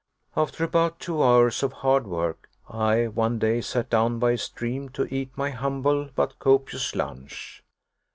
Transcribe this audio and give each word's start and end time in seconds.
After 0.35 0.63
about 0.63 0.99
two 0.99 1.21
hours 1.21 1.61
of 1.61 1.73
hard 1.73 2.07
work, 2.07 2.49
I, 2.67 3.05
one 3.05 3.37
day, 3.37 3.61
sat 3.61 3.91
down 3.91 4.17
by 4.17 4.31
a 4.31 4.37
stream 4.39 4.89
to 4.97 5.05
eat 5.13 5.29
my 5.37 5.51
humble 5.51 6.09
but 6.15 6.39
copious 6.39 6.95
lunch. 6.95 7.63